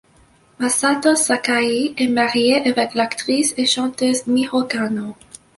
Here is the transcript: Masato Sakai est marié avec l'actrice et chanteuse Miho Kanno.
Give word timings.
Masato 0.57 1.13
Sakai 1.15 1.93
est 1.95 2.07
marié 2.07 2.55
avec 2.67 2.95
l'actrice 2.95 3.53
et 3.57 3.67
chanteuse 3.67 4.25
Miho 4.25 4.63
Kanno. 4.63 5.15